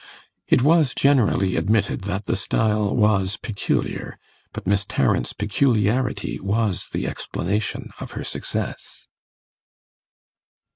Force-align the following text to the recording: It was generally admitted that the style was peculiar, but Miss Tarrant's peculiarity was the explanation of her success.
It 0.47 0.63
was 0.63 0.95
generally 0.95 1.55
admitted 1.55 2.05
that 2.05 2.25
the 2.25 2.35
style 2.35 2.95
was 2.95 3.37
peculiar, 3.37 4.17
but 4.51 4.65
Miss 4.65 4.83
Tarrant's 4.83 5.31
peculiarity 5.31 6.39
was 6.39 6.89
the 6.89 7.05
explanation 7.05 7.91
of 7.99 8.13
her 8.13 8.23
success. 8.23 9.07